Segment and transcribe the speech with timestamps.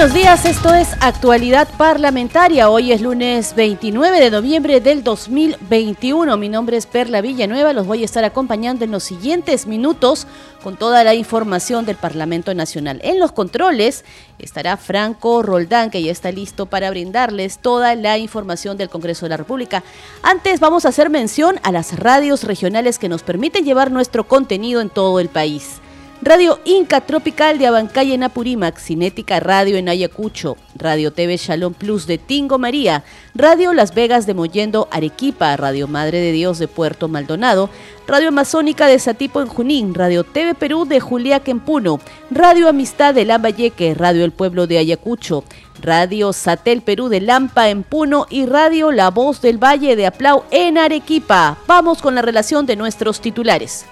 [0.00, 2.70] Buenos días, esto es Actualidad Parlamentaria.
[2.70, 6.38] Hoy es lunes 29 de noviembre del 2021.
[6.38, 10.26] Mi nombre es Perla Villanueva, los voy a estar acompañando en los siguientes minutos
[10.62, 12.98] con toda la información del Parlamento Nacional.
[13.04, 14.06] En los controles
[14.38, 19.30] estará Franco Roldán, que ya está listo para brindarles toda la información del Congreso de
[19.30, 19.82] la República.
[20.22, 24.80] Antes vamos a hacer mención a las radios regionales que nos permiten llevar nuestro contenido
[24.80, 25.82] en todo el país.
[26.22, 32.06] Radio Inca Tropical de Abancay en Apurímac, Cinética Radio en Ayacucho, Radio TV Shalom Plus
[32.06, 37.08] de Tingo María, Radio Las Vegas de Mollendo Arequipa, Radio Madre de Dios de Puerto
[37.08, 37.70] Maldonado,
[38.06, 43.14] Radio Amazónica de Satipo en Junín, Radio TV Perú de Juliaca en Puno, Radio Amistad
[43.14, 45.42] de Lambayeque, Radio El Pueblo de Ayacucho,
[45.80, 50.44] Radio Satel Perú de Lampa en Puno y Radio La Voz del Valle de Aplau
[50.50, 51.56] en Arequipa.
[51.66, 53.86] Vamos con la relación de nuestros titulares.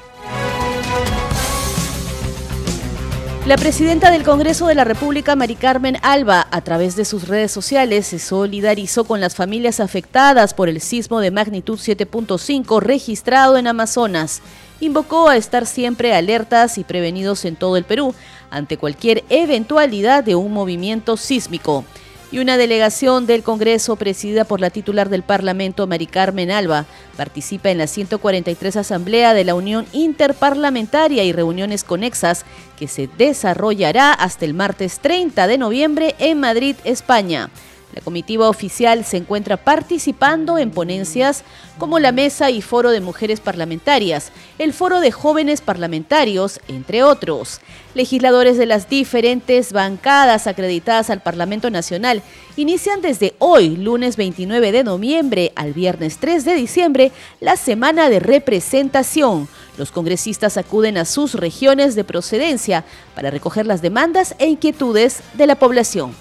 [3.49, 7.51] La presidenta del Congreso de la República, Mari Carmen Alba, a través de sus redes
[7.51, 13.67] sociales, se solidarizó con las familias afectadas por el sismo de magnitud 7.5 registrado en
[13.67, 14.43] Amazonas.
[14.81, 18.15] Invocó a estar siempre alertas y prevenidos en todo el Perú
[18.51, 21.87] ante cualquier eventualidad de un movimiento sísmico
[22.31, 27.71] y una delegación del Congreso presidida por la titular del Parlamento, Mari Carmen Alba, participa
[27.71, 32.45] en la 143 Asamblea de la Unión Interparlamentaria y reuniones conexas
[32.79, 37.51] que se desarrollará hasta el martes 30 de noviembre en Madrid, España.
[37.95, 41.43] La comitiva oficial se encuentra participando en ponencias
[41.79, 47.61] como la Mesa y Foro de Mujeres Parlamentarias, el Foro de Jóvenes Parlamentarios, entre otros.
[47.95, 52.23] Legisladores de las diferentes bancadas acreditadas al Parlamento Nacional
[52.57, 58.21] inician desde hoy, lunes 29 de noviembre, al viernes 3 de diciembre, la semana de
[58.21, 59.49] representación.
[59.79, 62.85] Los congresistas acuden a sus regiones de procedencia
[63.15, 66.15] para recoger las demandas e inquietudes de la población.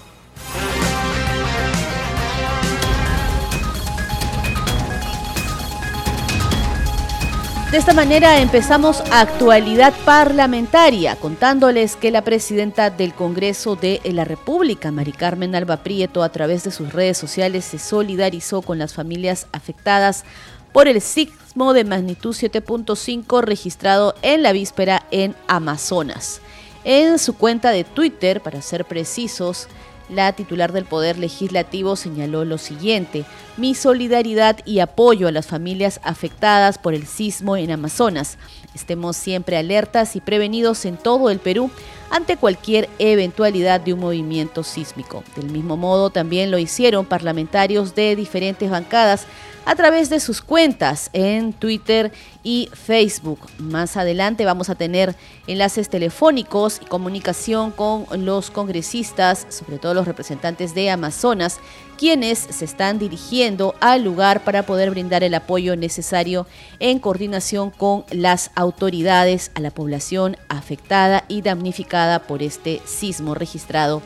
[7.70, 14.90] De esta manera empezamos actualidad parlamentaria, contándoles que la presidenta del Congreso de la República,
[14.90, 19.48] Mari Carmen Alba Prieto, a través de sus redes sociales se solidarizó con las familias
[19.52, 20.24] afectadas
[20.72, 26.40] por el sismo de magnitud 7.5 registrado en la víspera en Amazonas.
[26.84, 29.68] En su cuenta de Twitter, para ser precisos,
[30.08, 33.24] la titular del Poder Legislativo señaló lo siguiente,
[33.56, 38.38] mi solidaridad y apoyo a las familias afectadas por el sismo en Amazonas.
[38.74, 41.70] Estemos siempre alertas y prevenidos en todo el Perú
[42.10, 45.22] ante cualquier eventualidad de un movimiento sísmico.
[45.36, 49.26] Del mismo modo, también lo hicieron parlamentarios de diferentes bancadas
[49.68, 52.10] a través de sus cuentas en Twitter
[52.42, 53.40] y Facebook.
[53.58, 55.14] Más adelante vamos a tener
[55.46, 61.60] enlaces telefónicos y comunicación con los congresistas, sobre todo los representantes de Amazonas,
[61.98, 66.46] quienes se están dirigiendo al lugar para poder brindar el apoyo necesario
[66.78, 74.02] en coordinación con las autoridades a la población afectada y damnificada por este sismo registrado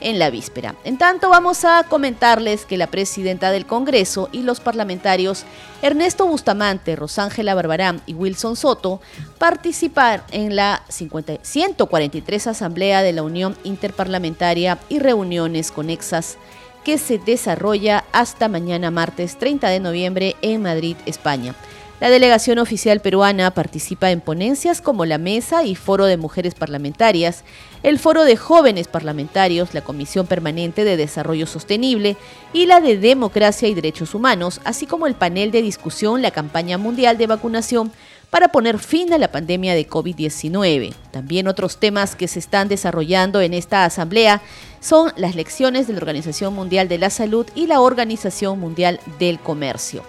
[0.00, 0.74] en la víspera.
[0.84, 5.44] En tanto, vamos a comentarles que la presidenta del Congreso y los parlamentarios
[5.80, 9.00] Ernesto Bustamante, Rosángela Barbarán y Wilson Soto
[9.38, 16.36] participaron en la 143 Asamblea de la Unión Interparlamentaria y reuniones conexas
[16.84, 21.54] que se desarrolla hasta mañana martes 30 de noviembre en Madrid, España.
[22.02, 27.44] La delegación oficial peruana participa en ponencias como la Mesa y Foro de Mujeres Parlamentarias,
[27.84, 32.16] el Foro de Jóvenes Parlamentarios, la Comisión Permanente de Desarrollo Sostenible
[32.52, 36.76] y la de Democracia y Derechos Humanos, así como el panel de discusión La Campaña
[36.76, 37.92] Mundial de Vacunación
[38.30, 40.94] para poner fin a la pandemia de COVID-19.
[41.12, 44.42] También otros temas que se están desarrollando en esta asamblea
[44.80, 49.38] son las lecciones de la Organización Mundial de la Salud y la Organización Mundial del
[49.38, 50.02] Comercio.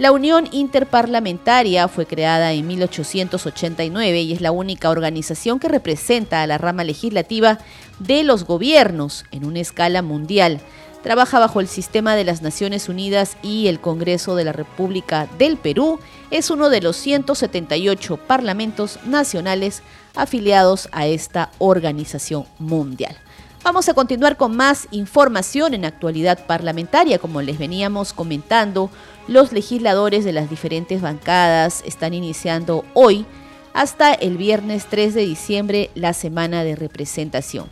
[0.00, 6.46] La Unión Interparlamentaria fue creada en 1889 y es la única organización que representa a
[6.46, 7.58] la rama legislativa
[7.98, 10.62] de los gobiernos en una escala mundial.
[11.02, 15.58] Trabaja bajo el sistema de las Naciones Unidas y el Congreso de la República del
[15.58, 16.00] Perú
[16.30, 19.82] es uno de los 178 parlamentos nacionales
[20.14, 23.18] afiliados a esta organización mundial.
[23.62, 28.90] Vamos a continuar con más información en actualidad parlamentaria, como les veníamos comentando.
[29.28, 33.26] Los legisladores de las diferentes bancadas están iniciando hoy
[33.74, 37.66] hasta el viernes 3 de diciembre la semana de representación.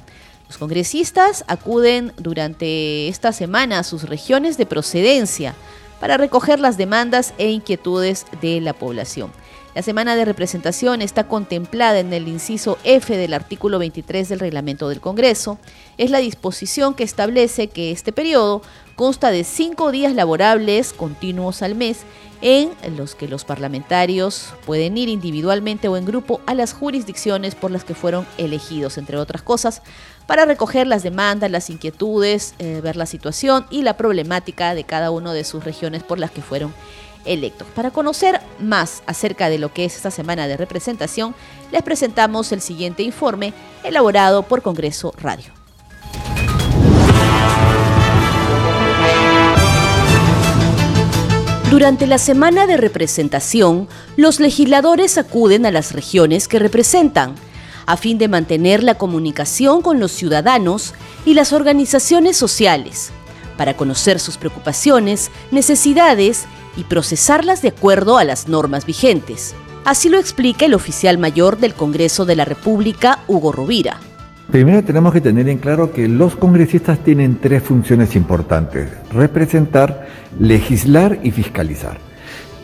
[0.47, 5.55] Los congresistas acuden durante esta semana a sus regiones de procedencia
[6.01, 9.33] para recoger las demandas e inquietudes de la población.
[9.75, 14.89] La semana de representación está contemplada en el inciso F del artículo 23 del reglamento
[14.89, 15.59] del Congreso.
[15.99, 18.63] Es la disposición que establece que este periodo
[18.97, 22.01] consta de cinco días laborables continuos al mes
[22.41, 27.71] en los que los parlamentarios pueden ir individualmente o en grupo a las jurisdicciones por
[27.71, 29.83] las que fueron elegidos, entre otras cosas,
[30.27, 35.11] para recoger las demandas, las inquietudes, eh, ver la situación y la problemática de cada
[35.11, 36.73] una de sus regiones por las que fueron
[37.25, 37.67] electos.
[37.75, 41.35] Para conocer más acerca de lo que es esta semana de representación,
[41.73, 43.53] les presentamos el siguiente informe
[43.85, 45.53] elaborado por Congreso Radio.
[51.71, 57.35] Durante la semana de representación, los legisladores acuden a las regiones que representan,
[57.85, 60.95] a fin de mantener la comunicación con los ciudadanos
[61.27, 63.13] y las organizaciones sociales,
[63.59, 66.47] para conocer sus preocupaciones, necesidades
[66.79, 69.55] y procesarlas de acuerdo a las normas vigentes.
[69.85, 73.99] Así lo explica el oficial mayor del Congreso de la República, Hugo Rovira.
[74.51, 80.09] Primero tenemos que tener en claro que los congresistas tienen tres funciones importantes, representar,
[80.41, 81.99] legislar y fiscalizar.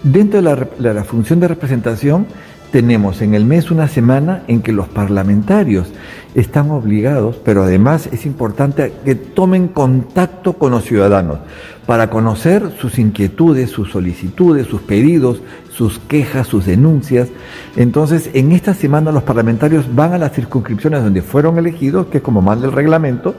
[0.03, 2.27] Dentro de la, función de representación
[2.73, 5.89] tenemos en el mes una semana en que los parlamentarios
[6.35, 11.39] están obligados, pero además es importante que tomen contacto con los ciudadanos
[11.87, 15.41] para conocer sus inquietudes, sus solicitudes, sus pedidos,
[15.71, 17.29] sus quejas, sus denuncias.
[17.77, 22.25] Entonces, en esta semana los parlamentarios van a las circunscripciones donde fueron elegidos, que es
[22.25, 23.35] como manda el reglamento,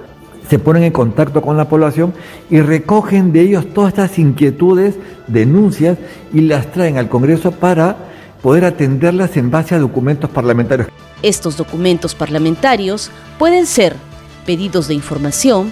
[0.48, 2.14] se ponen en contacto con la población
[2.50, 4.96] y recogen de ellos todas estas inquietudes,
[5.28, 5.98] denuncias
[6.34, 7.98] y las traen al Congreso para
[8.44, 10.88] poder atenderlas en base a documentos parlamentarios.
[11.22, 13.10] Estos documentos parlamentarios
[13.40, 13.96] pueden ser
[14.46, 15.72] pedidos de información,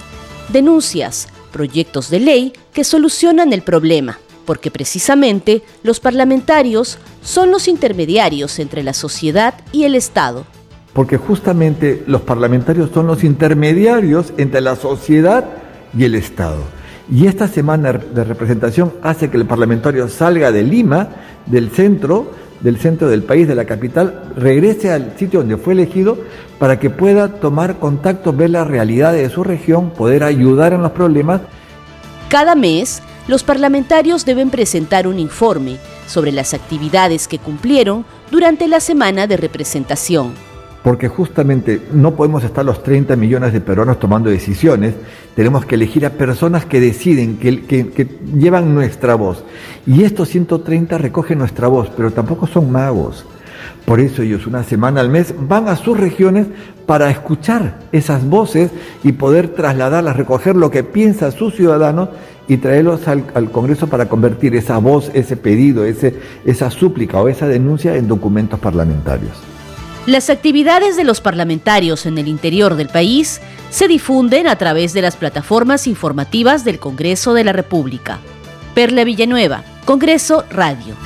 [0.49, 8.59] denuncias, proyectos de ley que solucionan el problema, porque precisamente los parlamentarios son los intermediarios
[8.59, 10.45] entre la sociedad y el Estado.
[10.93, 15.45] Porque justamente los parlamentarios son los intermediarios entre la sociedad
[15.97, 16.63] y el Estado.
[17.11, 21.09] Y esta semana de representación hace que el parlamentario salga de Lima,
[21.45, 22.31] del centro,
[22.63, 26.17] del centro del país, de la capital, regrese al sitio donde fue elegido
[26.57, 30.91] para que pueda tomar contacto, ver la realidad de su región, poder ayudar en los
[30.93, 31.41] problemas.
[32.29, 35.77] Cada mes, los parlamentarios deben presentar un informe
[36.07, 40.33] sobre las actividades que cumplieron durante la semana de representación
[40.83, 44.93] porque justamente no podemos estar los 30 millones de peruanos tomando decisiones,
[45.33, 49.45] tenemos que elegir a personas que deciden, que, llevan nuestra voz.
[49.87, 53.25] Y estos 130 recogen nuestra voz, pero tampoco son magos.
[53.85, 56.47] Por eso ellos una semana al mes van a sus regiones
[56.85, 58.69] para escuchar esas voces
[59.03, 62.09] y poder trasladarlas, recoger lo que piensa sus ciudadanos
[62.49, 66.13] y traerlos al, Congreso para convertir esa voz, ese pedido, ese,
[66.45, 69.52] esa súplica o esa denuncia en documentos parlamentarios.
[70.05, 73.39] Las actividades de los parlamentarios en el interior del país
[73.69, 78.19] se difunden a través de las plataformas informativas del Congreso de la República.
[78.75, 80.97] Perla Villanueva, Congreso Radio.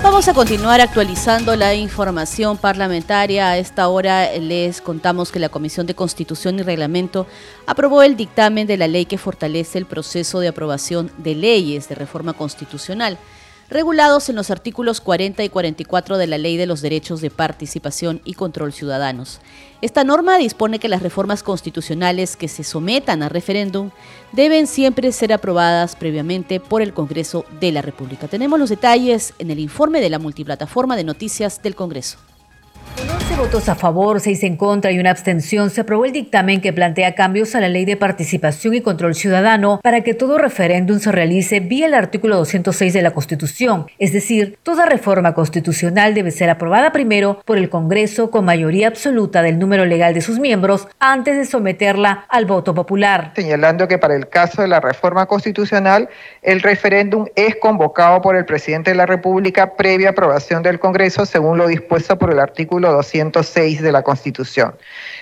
[0.00, 3.48] Vamos a continuar actualizando la información parlamentaria.
[3.48, 7.26] A esta hora les contamos que la Comisión de Constitución y Reglamento
[7.66, 11.96] aprobó el dictamen de la ley que fortalece el proceso de aprobación de leyes de
[11.96, 13.18] reforma constitucional
[13.68, 18.20] regulados en los artículos 40 y 44 de la Ley de los Derechos de Participación
[18.24, 19.40] y Control Ciudadanos.
[19.80, 23.90] Esta norma dispone que las reformas constitucionales que se sometan a referéndum
[24.32, 28.28] deben siempre ser aprobadas previamente por el Congreso de la República.
[28.28, 32.18] Tenemos los detalles en el informe de la multiplataforma de noticias del Congreso.
[32.96, 36.60] Con 11 votos a favor, 6 en contra y una abstención, se aprobó el dictamen
[36.60, 41.00] que plantea cambios a la Ley de Participación y Control Ciudadano para que todo referéndum
[41.00, 43.86] se realice vía el artículo 206 de la Constitución.
[43.98, 49.42] Es decir, toda reforma constitucional debe ser aprobada primero por el Congreso con mayoría absoluta
[49.42, 53.32] del número legal de sus miembros antes de someterla al voto popular.
[53.34, 56.08] Señalando que para el caso de la reforma constitucional,
[56.42, 61.58] el referéndum es convocado por el presidente de la República previa aprobación del Congreso según
[61.58, 64.74] lo dispuesto por el artículo 206 de la Constitución,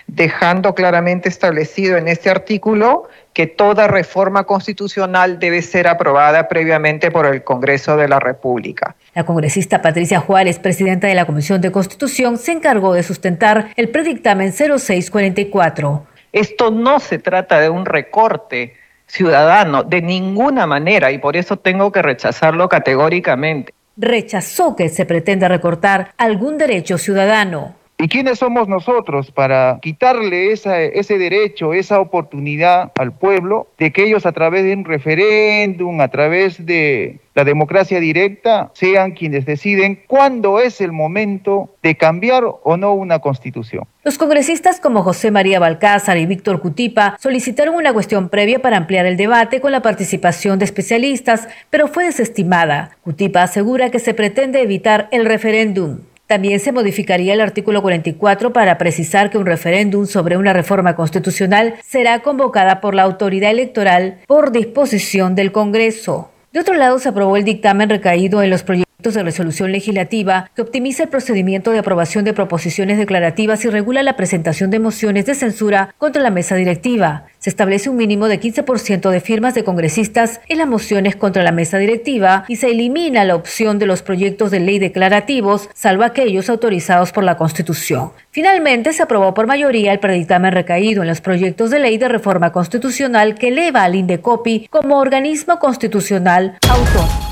[0.06, 7.26] dejando claramente establecido en este artículo que toda reforma constitucional debe ser aprobada previamente por
[7.26, 8.94] el Congreso de la República.
[9.14, 13.88] La congresista Patricia Juárez, presidenta de la Comisión de Constitución, se encargó de sustentar el
[13.88, 16.06] predictamen 0644.
[16.32, 18.74] Esto no se trata de un recorte
[19.06, 25.48] ciudadano de ninguna manera y por eso tengo que rechazarlo categóricamente rechazó que se pretenda
[25.48, 27.81] recortar algún derecho ciudadano.
[28.02, 34.26] ¿Y quiénes somos nosotros para quitarle ese derecho, esa oportunidad al pueblo de que ellos
[34.26, 40.58] a través de un referéndum, a través de la democracia directa, sean quienes deciden cuándo
[40.58, 43.84] es el momento de cambiar o no una constitución?
[44.02, 49.06] Los congresistas como José María Balcázar y Víctor Cutipa solicitaron una cuestión previa para ampliar
[49.06, 52.96] el debate con la participación de especialistas, pero fue desestimada.
[53.02, 55.98] Cutipa asegura que se pretende evitar el referéndum.
[56.32, 61.74] También se modificaría el artículo 44 para precisar que un referéndum sobre una reforma constitucional
[61.84, 66.30] será convocada por la autoridad electoral por disposición del Congreso.
[66.50, 70.62] De otro lado, se aprobó el dictamen recaído en los proyectos de resolución legislativa que
[70.62, 75.34] optimiza el procedimiento de aprobación de proposiciones declarativas y regula la presentación de mociones de
[75.34, 77.26] censura contra la mesa directiva.
[77.38, 81.50] Se establece un mínimo de 15% de firmas de congresistas en las mociones contra la
[81.50, 86.48] mesa directiva y se elimina la opción de los proyectos de ley declarativos, salvo aquellos
[86.48, 88.12] autorizados por la Constitución.
[88.30, 92.52] Finalmente, se aprobó por mayoría el predictamen recaído en los proyectos de ley de reforma
[92.52, 97.31] constitucional que eleva al INDECOPI como organismo constitucional autónomo.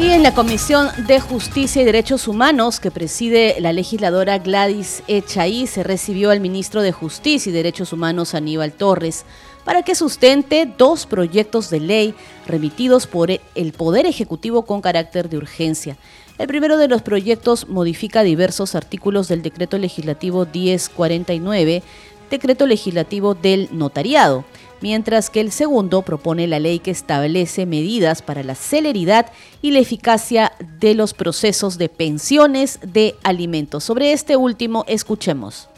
[0.00, 5.66] Y en la Comisión de Justicia y Derechos Humanos que preside la legisladora Gladys Echaí
[5.66, 9.24] se recibió al ministro de Justicia y Derechos Humanos Aníbal Torres
[9.64, 12.14] para que sustente dos proyectos de ley
[12.46, 15.96] remitidos por el Poder Ejecutivo con carácter de urgencia.
[16.38, 21.82] El primero de los proyectos modifica diversos artículos del decreto legislativo 1049,
[22.30, 24.44] decreto legislativo del notariado
[24.80, 29.26] mientras que el segundo propone la ley que establece medidas para la celeridad
[29.62, 33.84] y la eficacia de los procesos de pensiones de alimentos.
[33.84, 35.68] Sobre este último, escuchemos.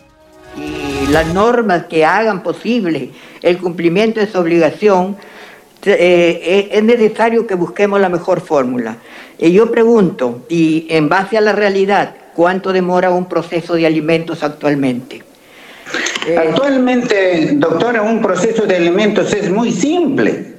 [0.57, 3.11] Y las normas que hagan posible
[3.43, 5.17] el cumplimiento de esa obligación,
[5.85, 8.99] eh, eh, es necesario que busquemos la mejor fórmula.
[9.39, 14.43] Y yo pregunto, y en base a la realidad, ¿cuánto demora un proceso de alimentos
[14.43, 15.30] actualmente?
[16.27, 20.55] Eh, Actualmente, doctora, un proceso de alimentos es muy simple.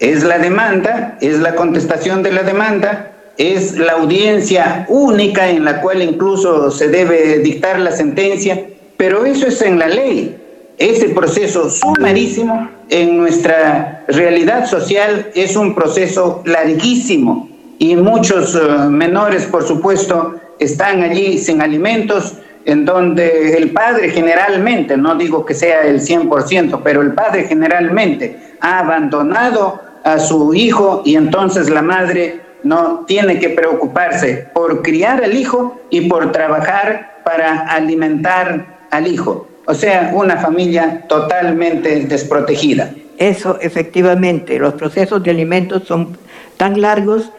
[0.00, 5.80] Es la demanda, es la contestación de la demanda, es la audiencia única en la
[5.80, 8.64] cual incluso se debe dictar la sentencia,
[8.96, 10.36] pero eso es en la ley.
[10.78, 19.46] Ese proceso sumarísimo en nuestra realidad social es un proceso larguísimo y muchos eh, menores,
[19.46, 25.82] por supuesto, están allí sin alimentos, en donde el padre generalmente, no digo que sea
[25.82, 32.40] el 100%, pero el padre generalmente ha abandonado a su hijo y entonces la madre
[32.62, 39.48] no tiene que preocuparse por criar al hijo y por trabajar para alimentar al hijo.
[39.66, 42.92] O sea, una familia totalmente desprotegida.
[43.16, 46.16] Eso, efectivamente, los procesos de alimentos son
[46.56, 47.30] tan largos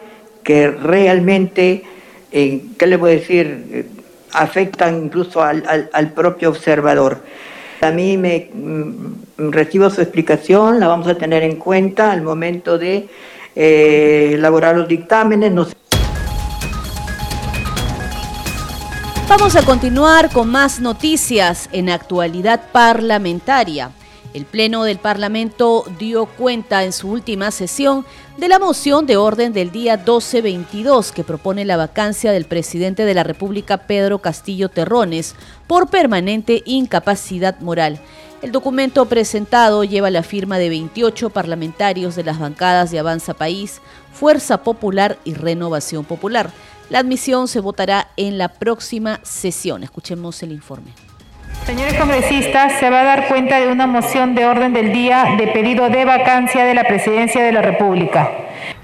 [0.42, 1.84] que realmente,
[2.32, 3.86] eh, ¿qué le voy a decir?
[4.36, 7.22] Afectan incluso al, propio observador.
[7.80, 12.78] A mí me mm, recibo su explicación, la vamos a tener en cuenta al momento
[12.78, 13.08] de
[13.54, 15.52] eh, elaborar los dictámenes.
[19.28, 23.90] Vamos a continuar con más noticias en actualidad parlamentaria.
[24.34, 28.04] El Pleno del Parlamento dio cuenta en su última sesión
[28.38, 33.14] de la moción de orden del día 1222 que propone la vacancia del presidente de
[33.14, 35.34] la República Pedro Castillo Terrones
[35.66, 37.98] por permanente incapacidad moral.
[38.42, 43.80] El documento presentado lleva la firma de 28 parlamentarios de las bancadas de Avanza País,
[44.12, 46.50] Fuerza Popular y Renovación Popular.
[46.90, 49.82] La admisión se votará en la próxima sesión.
[49.82, 51.05] Escuchemos el informe.
[51.64, 55.48] Señores congresistas, se va a dar cuenta de una moción de orden del día de
[55.48, 58.30] pedido de vacancia de la Presidencia de la República.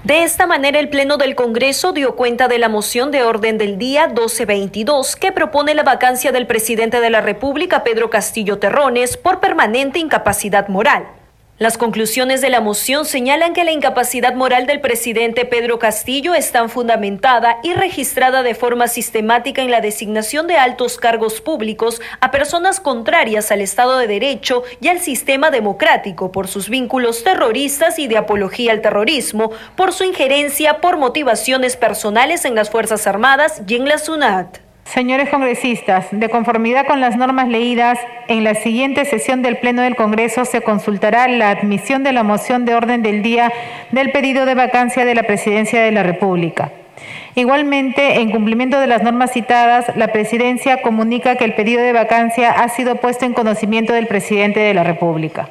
[0.03, 3.77] De esta manera, el Pleno del Congreso dio cuenta de la moción de orden del
[3.77, 9.39] día 1222 que propone la vacancia del presidente de la República, Pedro Castillo Terrones, por
[9.39, 11.05] permanente incapacidad moral.
[11.59, 16.67] Las conclusiones de la moción señalan que la incapacidad moral del presidente Pedro Castillo está
[16.67, 22.79] fundamentada y registrada de forma sistemática en la designación de altos cargos públicos a personas
[22.79, 28.17] contrarias al Estado de Derecho y al sistema democrático por sus vínculos terroristas y de
[28.17, 33.87] apología al terrorismo, por su injerencia por motivaciones personales en las Fuerzas Armadas y en
[33.87, 34.72] la SUNAT.
[34.85, 37.97] Señores congresistas, de conformidad con las normas leídas,
[38.27, 42.65] en la siguiente sesión del Pleno del Congreso se consultará la admisión de la moción
[42.65, 43.51] de orden del día
[43.91, 46.71] del pedido de vacancia de la Presidencia de la República.
[47.33, 52.51] Igualmente, en cumplimiento de las normas citadas, la Presidencia comunica que el pedido de vacancia
[52.51, 55.49] ha sido puesto en conocimiento del Presidente de la República.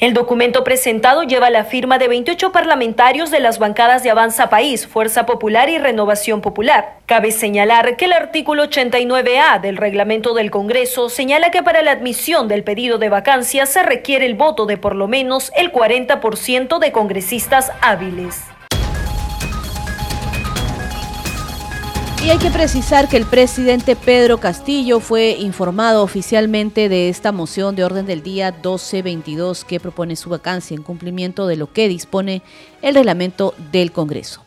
[0.00, 4.86] El documento presentado lleva la firma de 28 parlamentarios de las bancadas de Avanza País,
[4.86, 6.94] Fuerza Popular y Renovación Popular.
[7.04, 12.48] Cabe señalar que el artículo 89A del reglamento del Congreso señala que para la admisión
[12.48, 16.92] del pedido de vacancia se requiere el voto de por lo menos el 40% de
[16.92, 18.40] congresistas hábiles.
[22.22, 27.74] Y hay que precisar que el presidente Pedro Castillo fue informado oficialmente de esta moción
[27.74, 32.42] de orden del día 1222 que propone su vacancia en cumplimiento de lo que dispone
[32.82, 34.44] el reglamento del Congreso.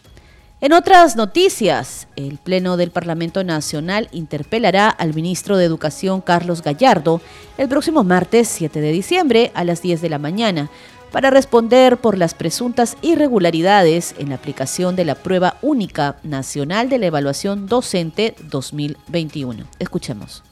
[0.62, 7.22] En otras noticias, el Pleno del Parlamento Nacional interpelará al ministro de Educación Carlos Gallardo
[7.58, 10.70] el próximo martes 7 de diciembre a las 10 de la mañana
[11.14, 16.98] para responder por las presuntas irregularidades en la aplicación de la prueba única nacional de
[16.98, 19.64] la evaluación docente 2021.
[19.78, 20.44] Escuchemos.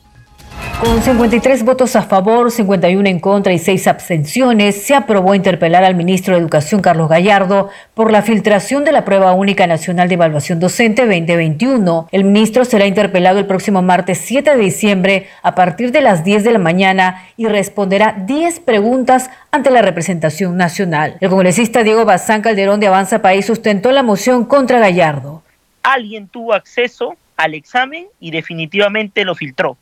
[0.81, 5.93] Con 53 votos a favor, 51 en contra y 6 abstenciones, se aprobó interpelar al
[5.93, 10.59] ministro de Educación Carlos Gallardo por la filtración de la Prueba Única Nacional de Evaluación
[10.59, 12.07] Docente 2021.
[12.11, 16.43] El ministro será interpelado el próximo martes 7 de diciembre a partir de las 10
[16.43, 21.15] de la mañana y responderá 10 preguntas ante la representación nacional.
[21.19, 25.43] El congresista Diego Bazán Calderón de Avanza País sustentó la moción contra Gallardo.
[25.83, 29.77] Alguien tuvo acceso al examen y definitivamente lo filtró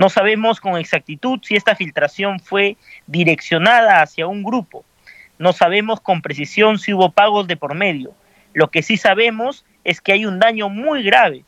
[0.00, 4.82] no sabemos con exactitud si esta filtración fue direccionada hacia un grupo.
[5.38, 8.12] No sabemos con precisión si hubo pagos de por medio.
[8.54, 11.44] Lo que sí sabemos es que hay un daño muy grave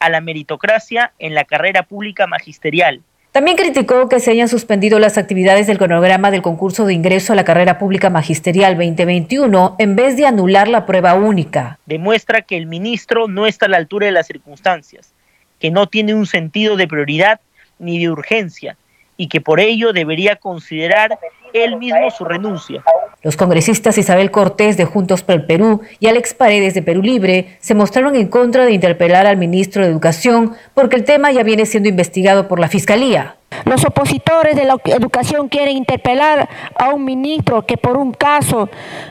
[0.00, 3.00] a la meritocracia en la carrera pública magisterial.
[3.32, 7.36] También criticó que se hayan suspendido las actividades del cronograma del concurso de ingreso a
[7.36, 11.78] la carrera pública magisterial 2021 en vez de anular la prueba única.
[11.86, 15.14] Demuestra que el ministro no está a la altura de las circunstancias,
[15.58, 17.40] que no tiene un sentido de prioridad
[17.78, 18.76] ni de urgencia
[19.16, 21.18] y que por ello debería considerar
[21.52, 22.82] él mismo su renuncia.
[23.22, 27.56] Los congresistas Isabel Cortés de Juntos por el Perú y Alex Paredes de Perú Libre
[27.60, 31.64] se mostraron en contra de interpelar al ministro de Educación porque el tema ya viene
[31.64, 33.36] siendo investigado por la Fiscalía.
[33.66, 38.68] Los opositores de la educación quieren interpelar a un ministro que por un caso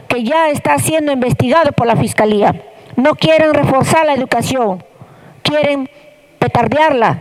[0.07, 2.61] que ya está siendo investigado por la Fiscalía.
[2.97, 4.83] No quieren reforzar la educación,
[5.41, 5.89] quieren
[6.37, 7.19] petardearla,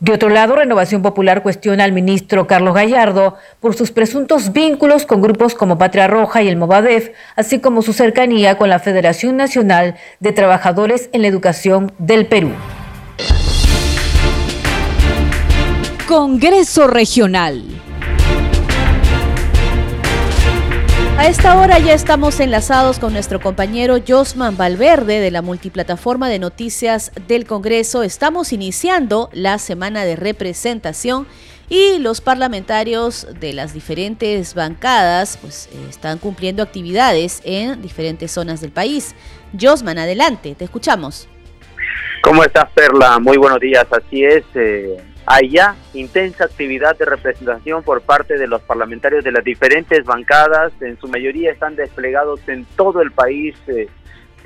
[0.00, 5.20] de otro lado, Renovación Popular cuestiona al ministro Carlos Gallardo por sus presuntos vínculos con
[5.20, 9.96] grupos como Patria Roja y el Movadef, así como su cercanía con la Federación Nacional
[10.20, 12.52] de Trabajadores en la Educación del Perú.
[16.06, 17.77] Congreso Regional.
[21.18, 26.38] A esta hora ya estamos enlazados con nuestro compañero Josman Valverde de la multiplataforma de
[26.38, 28.04] noticias del Congreso.
[28.04, 31.26] Estamos iniciando la semana de representación
[31.68, 38.60] y los parlamentarios de las diferentes bancadas pues, eh, están cumpliendo actividades en diferentes zonas
[38.60, 39.16] del país.
[39.60, 41.28] Josman, adelante, te escuchamos.
[42.22, 43.18] ¿Cómo estás, Perla?
[43.18, 43.84] Muy buenos días.
[43.90, 44.44] Así es.
[44.54, 44.96] Eh,
[45.30, 50.72] hay ya intensa actividad de representación por parte de los parlamentarios de las diferentes bancadas,
[50.80, 53.88] en su mayoría están desplegados en todo el país, eh,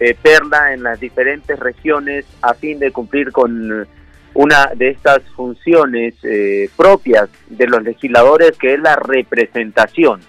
[0.00, 3.86] eh, Perla, en las diferentes regiones, a fin de cumplir con
[4.34, 10.20] una de estas funciones eh, propias de los legisladores, que es la representación.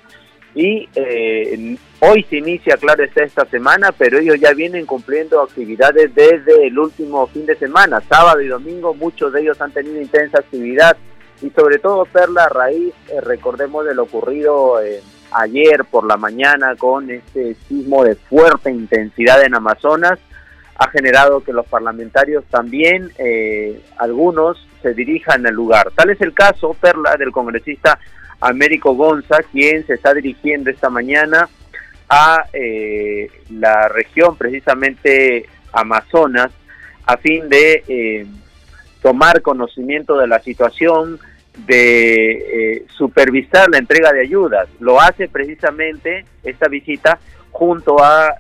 [0.56, 0.88] Y
[2.00, 6.78] hoy se inicia, claro, está esta semana, pero ellos ya vienen cumpliendo actividades desde el
[6.78, 10.96] último fin de semana, sábado y domingo, muchos de ellos han tenido intensa actividad
[11.44, 16.76] y sobre todo Perla raíz, eh, recordemos de lo ocurrido eh, ayer por la mañana
[16.78, 20.20] con este sismo de fuerte intensidad en Amazonas,
[20.76, 25.92] ha generado que los parlamentarios también, eh, algunos, se dirijan al lugar.
[25.96, 28.00] Tal es el caso, Perla, del congresista
[28.44, 31.50] Américo Gonza, quien se está dirigiendo esta mañana
[32.10, 36.52] a eh, la región, precisamente Amazonas,
[37.06, 38.26] a fin de eh,
[39.02, 41.20] tomar conocimiento de la situación,
[41.66, 44.68] de supervisar la entrega de ayudas.
[44.80, 47.20] Lo hace precisamente esta visita
[47.52, 48.36] junto a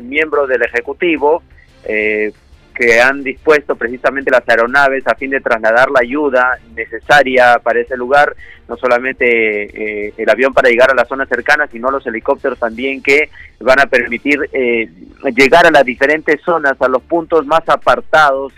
[0.00, 1.42] miembros del Ejecutivo
[1.84, 2.32] eh,
[2.74, 7.96] que han dispuesto precisamente las aeronaves a fin de trasladar la ayuda necesaria para ese
[7.96, 8.34] lugar,
[8.68, 13.02] no solamente eh, el avión para llegar a las zonas cercanas, sino los helicópteros también
[13.02, 13.30] que
[13.60, 14.88] van a permitir eh,
[15.36, 18.52] llegar a las diferentes zonas, a los puntos más apartados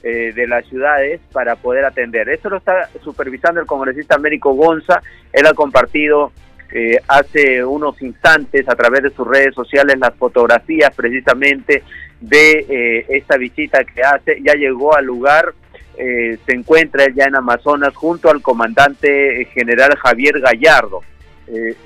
[0.00, 2.28] de las ciudades para poder atender.
[2.28, 5.02] Esto lo está supervisando el congresista Américo Gonza,
[5.32, 6.32] él ha compartido
[6.70, 11.82] eh, hace unos instantes a través de sus redes sociales las fotografías precisamente
[12.20, 14.40] de eh, esta visita que hace.
[14.42, 15.54] Ya llegó al lugar,
[15.96, 21.02] eh, se encuentra ya en Amazonas junto al comandante general Javier Gallardo.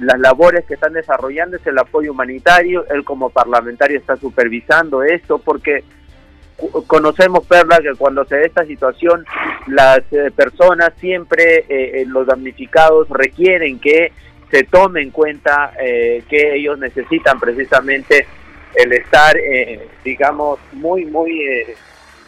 [0.00, 5.38] las labores que están desarrollando es el apoyo humanitario, él como parlamentario está supervisando esto
[5.38, 5.84] porque
[6.88, 9.24] conocemos, Perla, que cuando se da esta situación,
[9.68, 10.00] las
[10.34, 11.64] personas siempre,
[12.06, 14.12] los damnificados requieren que
[14.52, 18.26] se tome en cuenta eh, que ellos necesitan precisamente
[18.74, 21.40] el estar, eh, digamos, muy, muy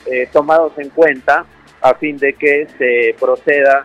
[0.06, 1.46] eh, tomados en cuenta
[1.80, 3.84] a fin de que se proceda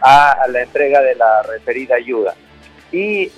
[0.00, 2.34] a, la entrega de la referida ayuda.
[2.92, 3.30] Y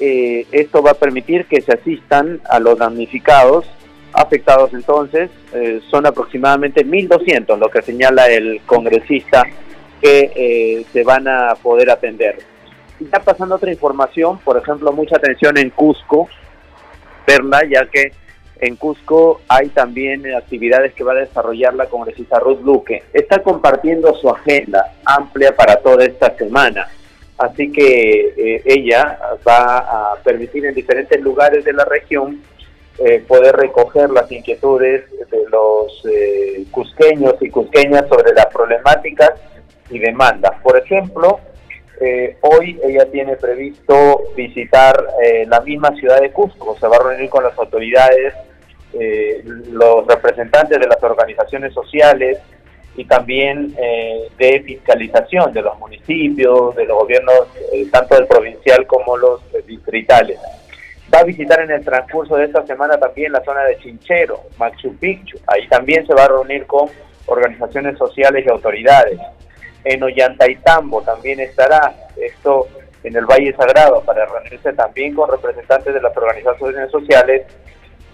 [0.51, 3.66] esto va a permitir que se asistan a los damnificados
[4.14, 5.31] afectados entonces,
[5.90, 9.42] son aproximadamente 1.200 lo que señala el congresista
[10.01, 12.38] que se van a poder atender
[13.11, 16.29] ya pasando otra información, por ejemplo, mucha atención en Cusco,
[17.25, 18.12] Perla, ya que
[18.62, 23.03] en Cusco hay también actividades que va a desarrollar la congresista Ruth Luque.
[23.12, 26.88] Está compartiendo su agenda amplia para toda esta semana.
[27.38, 29.79] Así que eh, ella va
[30.12, 32.40] a permitir en diferentes lugares de la región
[32.98, 39.33] eh, poder recoger las inquietudes de los eh, cusqueños y cusqueñas sobre las problemáticas
[39.90, 40.53] y demandas.
[40.62, 41.40] Por ejemplo,
[42.05, 47.11] eh, hoy ella tiene previsto visitar eh, la misma ciudad de Cusco, se va a
[47.11, 48.35] reunir con las autoridades,
[48.98, 52.38] eh, los representantes de las organizaciones sociales
[52.94, 57.48] y también de fiscalización de los municipios, de los gobiernos,
[57.90, 60.38] tanto del provincial como los distritales.
[61.12, 64.94] Va a visitar en el transcurso de esta semana también la zona de Chinchero, Machu
[64.98, 65.38] Picchu.
[65.46, 66.90] Ahí también se va a reunir con
[67.24, 69.18] organizaciones sociales y autoridades
[69.85, 72.68] en Ollantaytambo también estará, esto
[73.02, 77.42] en el Valle Sagrado, para reunirse también con representantes de las organizaciones sociales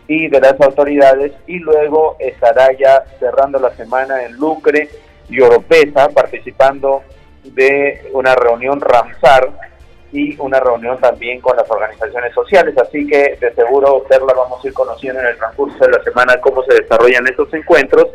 [0.09, 4.89] y de las autoridades, y luego estará ya cerrando la semana en Lucre
[5.29, 7.03] y Oropesa, participando
[7.45, 9.51] de una reunión Ramsar
[10.11, 14.69] y una reunión también con las organizaciones sociales, así que de seguro Perla vamos a
[14.69, 18.09] ir conociendo en el transcurso de la semana cómo se desarrollan estos encuentros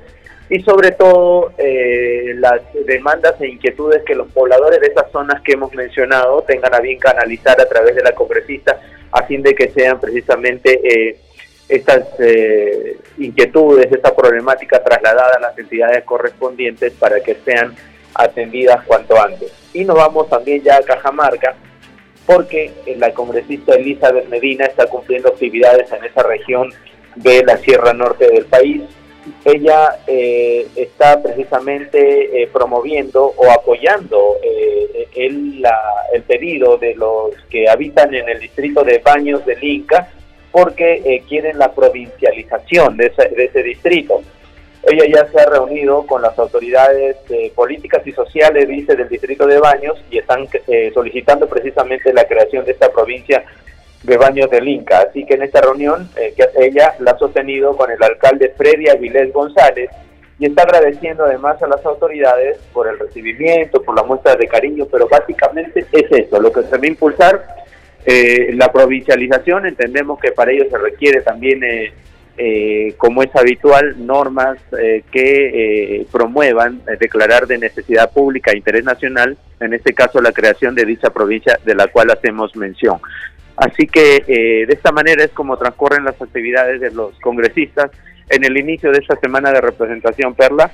[0.49, 5.53] y sobre todo eh, las demandas e inquietudes que los pobladores de esas zonas que
[5.53, 8.79] hemos mencionado tengan a bien canalizar a través de la congresista
[9.11, 11.19] a fin de que sean precisamente eh,
[11.69, 17.75] estas eh, inquietudes, esta problemática trasladada a las entidades correspondientes para que sean
[18.13, 19.51] atendidas cuanto antes.
[19.73, 21.55] Y nos vamos también ya a Cajamarca
[22.25, 26.73] porque la congresista Elizabeth Medina está cumpliendo actividades en esa región
[27.15, 28.81] de la Sierra Norte del país
[29.45, 35.63] ella eh, está precisamente eh, promoviendo o apoyando eh, el,
[36.13, 40.09] el, pedido de los que habitan en el distrito de Baños del Inca
[40.53, 44.21] porque quieren la provincialización de ese, de ese, distrito.
[44.83, 47.17] Ella ya se ha reunido con las autoridades
[47.55, 50.47] políticas y sociales, dice, del distrito de Baños y están
[50.93, 53.43] solicitando precisamente la creación de esta provincia
[54.03, 55.05] de Baños del Inca.
[55.09, 58.89] Así que en esta reunión eh, que ella la ha sostenido con el alcalde Freddy
[58.89, 59.89] Avilés González
[60.39, 64.85] y está agradeciendo además a las autoridades por el recibimiento, por la muestra de cariño,
[64.91, 67.45] pero básicamente es eso, lo que se va a impulsar
[68.05, 74.57] eh, la provincialización, entendemos que para ello se requiere también, eh, como es habitual, normas
[75.11, 80.85] que promuevan declarar de necesidad pública e interés nacional, en este caso la creación de
[80.85, 82.99] dicha provincia de la cual hacemos mención.
[83.55, 87.91] Así que eh, de esta manera es como transcurren las actividades de los congresistas
[88.29, 90.71] en el inicio de esta semana de representación Perla.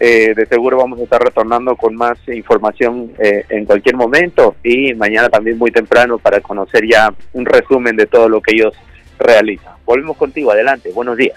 [0.00, 4.94] Eh, de seguro vamos a estar retornando con más información eh, en cualquier momento y
[4.94, 8.74] mañana también muy temprano para conocer ya un resumen de todo lo que ellos
[9.18, 9.74] realizan.
[9.84, 11.36] Volvemos contigo, adelante, buenos días.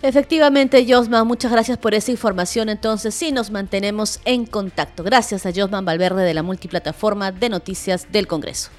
[0.00, 2.68] Efectivamente, Josman, muchas gracias por esa información.
[2.68, 5.02] Entonces, sí, nos mantenemos en contacto.
[5.02, 8.70] Gracias a Josman Valverde de la multiplataforma de noticias del Congreso.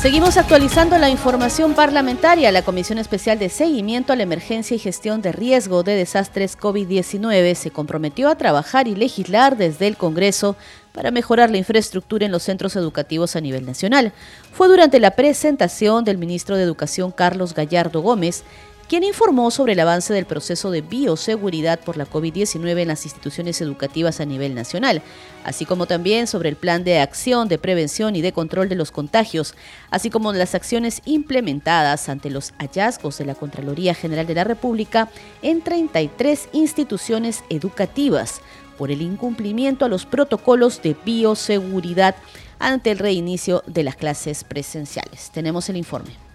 [0.00, 2.52] Seguimos actualizando la información parlamentaria.
[2.52, 7.54] La Comisión Especial de Seguimiento a la Emergencia y Gestión de Riesgo de Desastres COVID-19
[7.54, 10.54] se comprometió a trabajar y legislar desde el Congreso
[10.92, 14.12] para mejorar la infraestructura en los centros educativos a nivel nacional.
[14.52, 18.44] Fue durante la presentación del ministro de Educación Carlos Gallardo Gómez
[18.88, 23.60] quien informó sobre el avance del proceso de bioseguridad por la COVID-19 en las instituciones
[23.60, 25.02] educativas a nivel nacional,
[25.44, 28.92] así como también sobre el plan de acción de prevención y de control de los
[28.92, 29.54] contagios,
[29.90, 35.10] así como las acciones implementadas ante los hallazgos de la Contraloría General de la República
[35.42, 38.40] en 33 instituciones educativas
[38.78, 42.14] por el incumplimiento a los protocolos de bioseguridad
[42.58, 45.30] ante el reinicio de las clases presenciales.
[45.32, 46.25] Tenemos el informe.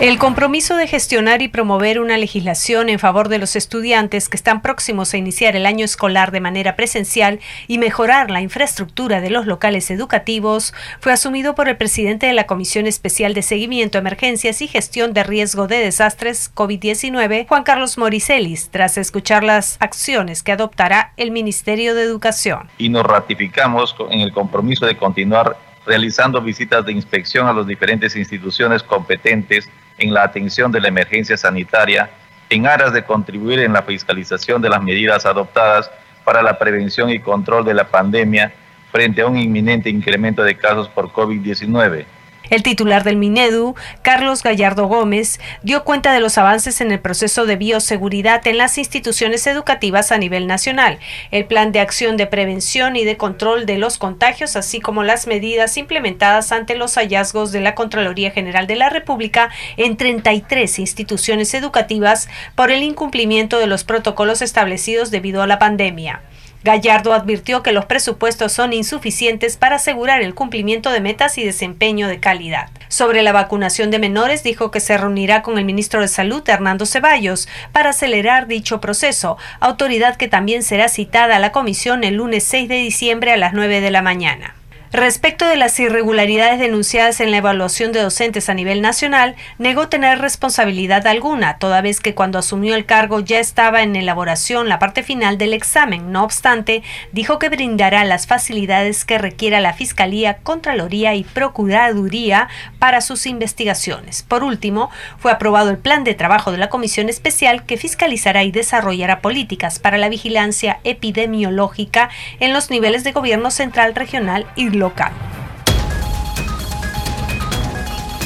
[0.00, 4.62] El compromiso de gestionar y promover una legislación en favor de los estudiantes que están
[4.62, 9.44] próximos a iniciar el año escolar de manera presencial y mejorar la infraestructura de los
[9.44, 14.68] locales educativos fue asumido por el presidente de la Comisión Especial de Seguimiento, Emergencias y
[14.68, 21.12] Gestión de Riesgo de Desastres COVID-19, Juan Carlos Moricelis, tras escuchar las acciones que adoptará
[21.18, 22.70] el Ministerio de Educación.
[22.78, 28.14] Y nos ratificamos en el compromiso de continuar realizando visitas de inspección a las diferentes
[28.16, 29.68] instituciones competentes
[30.00, 32.10] en la atención de la emergencia sanitaria
[32.48, 35.90] en aras de contribuir en la fiscalización de las medidas adoptadas
[36.24, 38.52] para la prevención y control de la pandemia
[38.90, 42.04] frente a un inminente incremento de casos por COVID-19
[42.50, 47.46] el titular del Minedu, Carlos Gallardo Gómez, dio cuenta de los avances en el proceso
[47.46, 50.98] de bioseguridad en las instituciones educativas a nivel nacional,
[51.30, 55.26] el plan de acción de prevención y de control de los contagios, así como las
[55.26, 61.54] medidas implementadas ante los hallazgos de la Contraloría General de la República en 33 instituciones
[61.54, 66.20] educativas por el incumplimiento de los protocolos establecidos debido a la pandemia.
[66.62, 72.06] Gallardo advirtió que los presupuestos son insuficientes para asegurar el cumplimiento de metas y desempeño
[72.06, 72.68] de calidad.
[72.88, 76.84] Sobre la vacunación de menores, dijo que se reunirá con el ministro de Salud, Hernando
[76.84, 82.44] Ceballos, para acelerar dicho proceso, autoridad que también será citada a la comisión el lunes
[82.44, 84.54] 6 de diciembre a las 9 de la mañana.
[84.92, 90.18] Respecto de las irregularidades denunciadas en la evaluación de docentes a nivel nacional, negó tener
[90.18, 95.04] responsabilidad alguna, toda vez que cuando asumió el cargo ya estaba en elaboración la parte
[95.04, 96.10] final del examen.
[96.10, 102.48] No obstante, dijo que brindará las facilidades que requiera la Fiscalía, Contraloría y Procuraduría
[102.80, 104.24] para sus investigaciones.
[104.24, 108.50] Por último, fue aprobado el plan de trabajo de la Comisión Especial que fiscalizará y
[108.50, 115.12] desarrollará políticas para la vigilancia epidemiológica en los niveles de gobierno central, regional y local.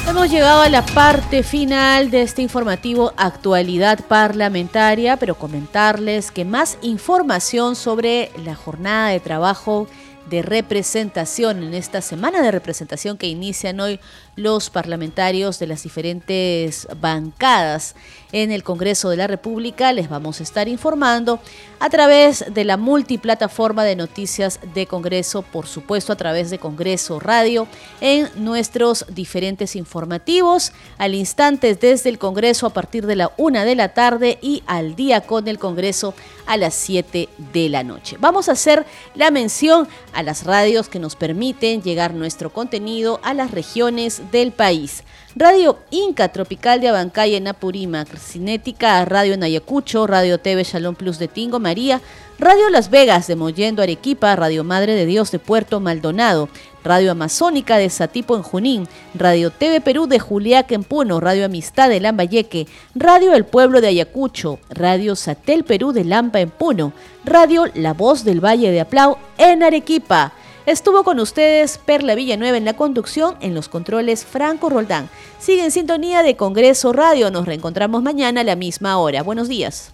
[0.08, 6.78] Hemos llegado a la parte final de este informativo Actualidad Parlamentaria, pero comentarles que más
[6.82, 9.88] información sobre la jornada de trabajo
[10.30, 13.98] de representación en esta semana de representación que inician hoy
[14.36, 17.94] los parlamentarios de las diferentes bancadas
[18.32, 19.92] en el Congreso de la República.
[19.92, 21.38] Les vamos a estar informando
[21.78, 27.20] a través de la multiplataforma de noticias de Congreso, por supuesto a través de Congreso
[27.20, 27.68] Radio,
[28.00, 33.76] en nuestros diferentes informativos, al instante desde el Congreso a partir de la una de
[33.76, 36.14] la tarde y al día con el Congreso
[36.46, 38.16] a las 7 de la noche.
[38.18, 43.34] Vamos a hacer la mención a las radios que nos permiten llegar nuestro contenido a
[43.34, 45.04] las regiones del país.
[45.36, 51.18] Radio Inca Tropical de Abancay en Apurímac, Cinética Radio en Ayacucho, Radio TV Shalom Plus
[51.18, 52.00] de Tingo María,
[52.38, 56.48] Radio Las Vegas de Mollendo Arequipa, Radio Madre de Dios de Puerto Maldonado,
[56.84, 61.88] Radio Amazónica de Satipo en Junín, Radio TV Perú de Juliaca en Puno, Radio Amistad
[61.88, 66.92] de Lambayeque, Radio El Pueblo de Ayacucho, Radio Satel Perú de Lampa en Puno,
[67.24, 70.32] Radio La Voz del Valle de Aplau en Arequipa.
[70.66, 75.10] Estuvo con ustedes Perla Villanueva en la conducción, en los controles Franco Roldán.
[75.38, 77.30] Sigue en sintonía de Congreso Radio.
[77.30, 79.22] Nos reencontramos mañana a la misma hora.
[79.22, 79.92] Buenos días.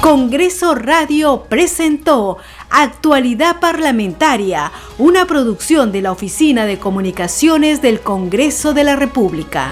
[0.00, 2.38] Congreso Radio presentó
[2.70, 9.70] Actualidad Parlamentaria, una producción de la Oficina de Comunicaciones del Congreso de la República.